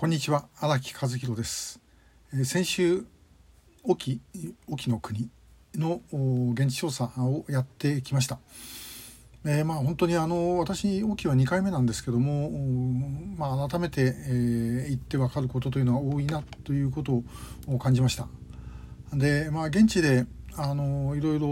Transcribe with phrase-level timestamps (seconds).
[0.00, 1.78] こんにちは荒木和弘です、
[2.32, 3.04] えー、先週
[3.84, 4.22] 沖
[4.66, 5.28] 沖の国
[5.74, 6.00] の
[6.54, 8.38] 現地調査をやってきました、
[9.44, 12.48] えー、まあ本当にあの私沖は2回目なんですけども、
[13.36, 17.22] まあ、改めて、えー、言って分かることというのは多いなということ
[17.66, 18.26] を感じました。
[19.12, 20.24] でまあ現地で
[20.56, 21.48] あのいろいろ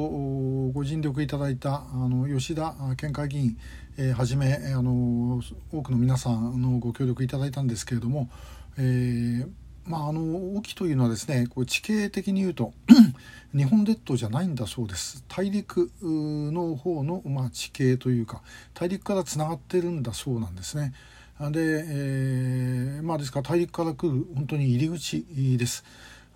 [0.72, 3.58] ご尽力いただいたあの吉田県会議員、
[3.96, 5.40] えー、はじめあの
[5.72, 8.28] 多くの皆さんのご協力いただいたんですけれども、
[8.76, 9.48] えー、
[9.84, 12.72] まああの沖というのはですねこう地形的に言うと
[13.54, 18.42] 日本列島じゃないんだそうです大陸の方の、まあ、地形というか
[18.74, 20.92] 大陸からつながってるんだそうなんですね。
[21.40, 25.24] で、えー、まあですから大陸から来る本当に入り口
[25.56, 25.84] です。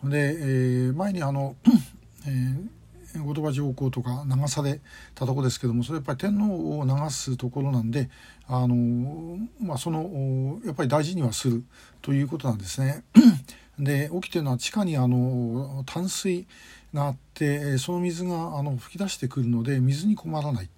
[0.05, 1.57] で、えー、前にあの
[2.27, 4.81] えー、後鳥羽上皇とか流され
[5.15, 8.09] たとこですけどもそれやっぱり天皇を流すところなんで
[8.49, 11.65] あの、まあ、そのやっぱり大事にはする
[12.01, 13.05] ということなんですね。
[13.79, 16.47] で起きてるのは地下にあの淡水
[16.93, 20.69] があってその水があの噴き出してくるので水に困らない。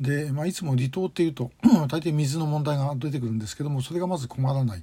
[0.00, 1.52] で、まあ、いつも離島っていうと
[1.88, 4.82] 大抵水の問題が出てくるんですけどもそれがまず困らない。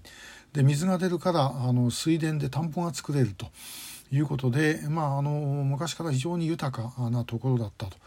[0.53, 3.47] で水が出るからあの水田で田んぼが作れると。
[4.11, 7.97] いうことで、まあ、あの昔から非常に豊かなところだったと。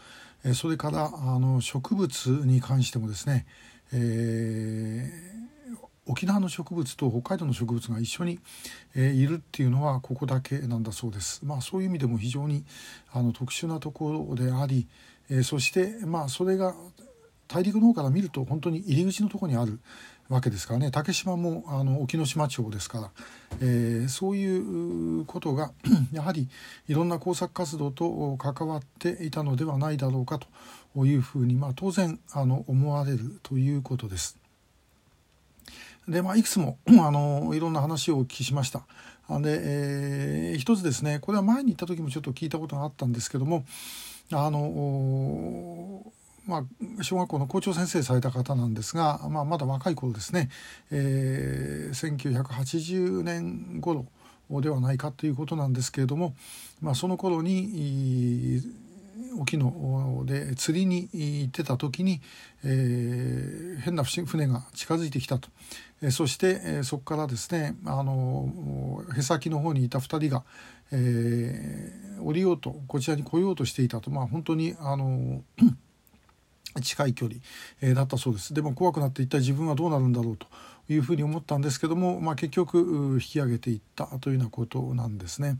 [0.45, 3.47] えそれからあの植物に関してもですね、
[3.91, 8.39] えー、沖縄の植物と北海道の植物が一緒に、
[8.95, 11.43] え、いるっていうのはここだけなんだそうです。
[11.43, 12.63] まあ、そういう意味でも非常に
[13.11, 14.87] あの特殊なところであり、
[15.31, 16.75] え、そしてまあそれが
[17.47, 19.79] 大陸の方から見ると本当に入り口のところにある
[20.29, 23.11] わけですからね竹島もあの沖ノ島町ですから、
[23.61, 25.71] えー、そういうことが
[26.11, 26.49] やはり
[26.87, 34.37] いろんな工作活動と関わっていたのではないだろうかというふうに、まあ、当然あの思われるということです。
[36.07, 38.85] でまあ、いくつも あのいろんな話をお聞きしました。
[39.27, 43.65] で、えー、一つですねこれは前に行った時もちょっと聞いたことがあったんですけども
[44.31, 46.11] あの
[46.47, 46.65] ま
[46.99, 50.49] あ、小学校の校長先生された方なんですが、まあ、まだ若い頃ですね、
[50.91, 54.05] えー、1980年頃
[54.49, 56.35] ではないかということなんですけれども、
[56.81, 58.61] まあ、その頃に
[59.39, 62.21] 沖ので釣りに行ってた時に、
[62.63, 65.49] えー、変な船が近づいてきたと、
[66.01, 70.43] えー、そして、えー、そこからですねあのへさきの方にいた2人が、
[70.91, 74.11] えー、降りようとこちらに来ようとしていたと。
[74.11, 75.41] まあ本当にあの
[76.81, 77.39] 近い距離、
[77.81, 80.47] えー、だったそうですでも怖くなって一体自分はどうなるんだろうと
[80.89, 85.57] いうふうに思ったんですけども、まあ、結局引き上げていったというようなことなんですね。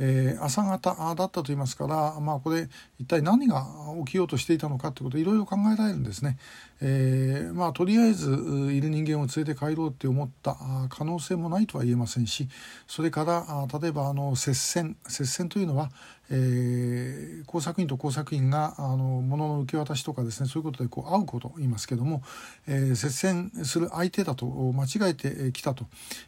[0.00, 3.66] えー、朝方だったと言いますから、まあ、これ一体何が
[4.04, 6.38] 起きようとしていたのかということいろいろ考えられるんですね。
[6.80, 10.56] えー、まあ、とりあえずいる人間を連れて帰ろうって思った
[10.88, 12.48] 可能性もないとは言えませんし
[12.86, 15.90] それから例えばあの接戦接戦というのは、
[16.30, 22.22] えー、工作員と工作員があの物の受け渡しとかですねそういうことでこう会うことを言いますけども、
[22.68, 25.86] えー、接戦する相手だと間違えてきたと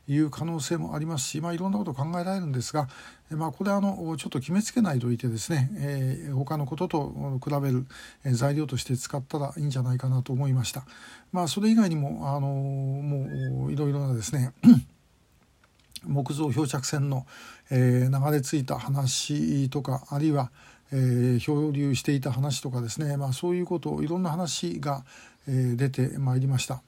[0.09, 2.89] いう可能性もありますし、まあ、いろんなことを考えられるんですが、
[3.31, 7.87] まあ、これはあのちょっと決めつけないといてですね、えー、他のことと比べる
[8.33, 10.85] 材料として使ったらいいんじゃないかなと思いました。
[11.33, 14.53] まあ、それ以外にもあのもういろいろなですね
[16.07, 17.25] 木造漂着船の、
[17.71, 20.51] えー、流れ着いた話とかあるいは、
[20.93, 25.05] えー、漂流していた話とかですね、まあ、そういうこといろんな話が、
[25.47, 26.83] えー、出てまいりました。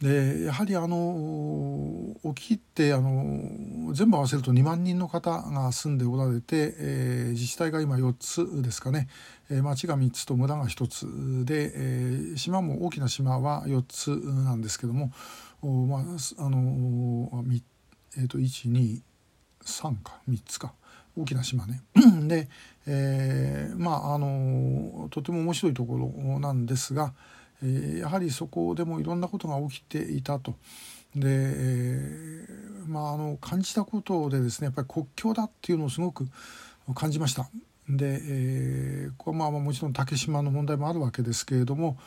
[0.00, 0.96] でやはりあの
[2.22, 9.08] 沖ってあの全部合わせると2万人の方が住んでおられて、えー、自治体が今4つですかね、
[9.50, 15.12] えー、町が3つと村が1つで、えー、島も大きな島は4つなんですけども、
[15.62, 16.02] まあ、
[16.38, 17.44] あの
[18.18, 19.02] えーと、123
[20.02, 20.72] か3つか
[21.18, 21.82] 大きな島ね。
[22.28, 22.48] で、
[22.86, 27.14] えー、まああのとても面白いところなんですが、
[27.62, 30.54] やはりそこでもいろんなことが起きていたと。
[31.16, 36.28] で、えー、まああの感じたことでですねやっぱり国境だっていうのをすごく
[36.94, 37.48] 感じました。
[37.88, 41.98] で、えー、これはまあもちろん竹島の問題もあるわけですけれども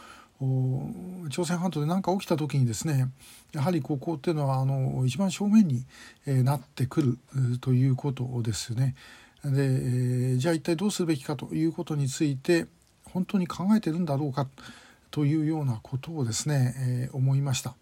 [1.30, 3.10] 朝鮮半島で何か起きた時にですね
[3.54, 5.86] やはりここっていうのはあの一番正面に、
[6.26, 7.18] えなってくる
[7.60, 8.96] ということですよね。
[9.44, 12.68] で、えー、じゃあ一体どうするべきかということについて
[13.06, 14.48] 本当に考えてるんだろうか
[15.12, 17.76] というようなことをですね、えー、思いました。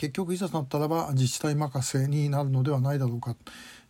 [0.00, 3.36] 結局いざとなったらば自治体任せになるのではないだろうか。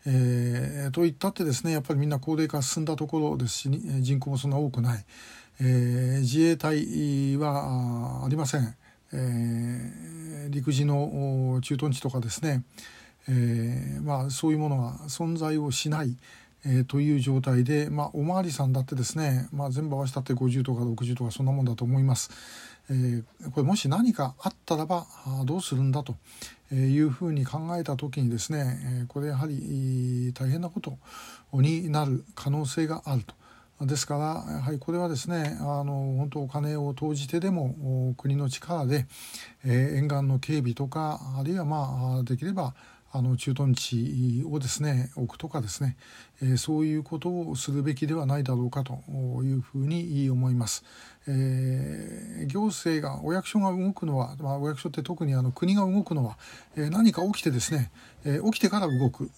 [0.04, 3.70] えー、と言ったってですねやっぱりみんな高齢化進んだところですし
[4.00, 5.04] 人口もそんな多くない、
[5.60, 8.74] えー、自衛隊はありません、
[9.12, 12.64] えー、陸自の駐屯地とかですね、
[13.28, 16.16] え、まあ、そういうものが存在をしない、
[16.64, 22.30] えー、という状態で、まあ、おまわりさんだってですね、まあ、全部合わせたって50とか60とかそんなもんだと思います。
[22.90, 25.06] えー、これもし何かあったらば
[25.44, 26.16] どうするんだと
[26.72, 30.98] いうふうに考えた時にですねこれやはり大変なこと
[31.52, 33.34] になる可能性があると。
[33.86, 39.06] ですからやはりこれはですねあの本当お金を投じてでも国の力で、
[39.64, 42.74] えー、沿岸の警備とかあるいはまあできれば
[43.12, 45.96] あの駐屯地をですね置くとかですね、
[46.42, 49.02] えー、そういうことをするべきではないだろうかと
[49.42, 50.84] いうふうに思います。
[51.26, 56.38] えー、行政がお役所が動くのは、まあ、お役所って特にあの国が動くのは、
[56.76, 57.90] えー、何か起きてですね、
[58.24, 59.30] え起きてから動く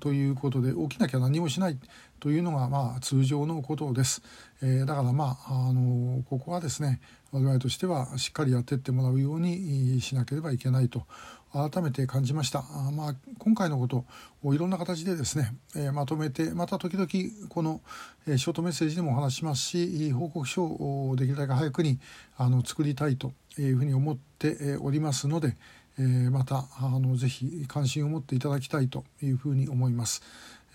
[0.00, 1.78] ということで起きなきゃ何もしない
[2.20, 4.22] というのがまあ通常のことです。
[4.62, 7.00] えだからまああのここはですね
[7.30, 11.06] 我々としてはしっかりやっていってもらうようにしなければいけないと
[11.52, 12.60] 改めて感じました。
[12.60, 14.04] あまあ、今回のこと
[14.42, 17.08] をいろんな形でですね、えー、まとめてまた時々
[17.48, 17.80] この、
[18.26, 21.98] えー、ショートメッセージでもお話しますし報告書をできるだけ早くに
[22.36, 25.56] あの作りたいというふうに思っておりますので、
[25.98, 30.22] えー、またあのぜひ関心を持っていただきたいというふうに思います。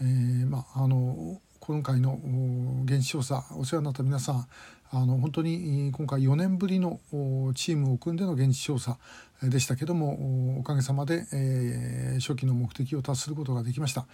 [0.01, 0.03] え、
[0.45, 2.19] まああの今回の
[2.83, 4.47] 現地調査お世話になった皆さん
[4.95, 6.99] あの本当に今回4年ぶりの
[7.55, 8.99] チームを組んでの現地調査
[9.41, 14.05] でしたけどもおかげさまで、えー、初期の目的を達することができました、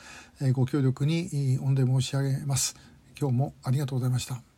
[0.41, 2.77] えー、ご協力に御礼申し上げます。
[3.19, 4.41] 今日もありがとうございました。